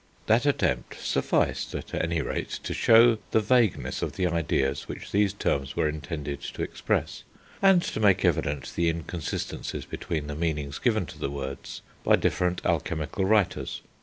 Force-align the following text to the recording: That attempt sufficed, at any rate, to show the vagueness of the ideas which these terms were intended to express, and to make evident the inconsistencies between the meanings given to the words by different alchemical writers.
That 0.25 0.47
attempt 0.47 0.99
sufficed, 0.99 1.75
at 1.75 1.93
any 1.93 2.23
rate, 2.23 2.49
to 2.63 2.73
show 2.73 3.19
the 3.29 3.39
vagueness 3.39 4.01
of 4.01 4.13
the 4.13 4.25
ideas 4.25 4.87
which 4.87 5.11
these 5.11 5.31
terms 5.31 5.75
were 5.75 5.87
intended 5.87 6.41
to 6.41 6.63
express, 6.63 7.21
and 7.61 7.83
to 7.83 7.99
make 7.99 8.25
evident 8.25 8.73
the 8.75 8.89
inconsistencies 8.89 9.85
between 9.85 10.25
the 10.25 10.35
meanings 10.35 10.79
given 10.79 11.05
to 11.05 11.19
the 11.19 11.29
words 11.29 11.83
by 12.03 12.15
different 12.15 12.65
alchemical 12.65 13.25
writers. 13.25 13.83